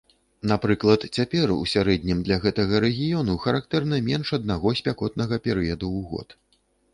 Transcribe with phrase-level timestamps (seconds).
[0.51, 6.27] Напрыклад, цяпер у сярэднім для гэтага рэгіёну характэрна менш аднаго спякотнага перыяду ў год.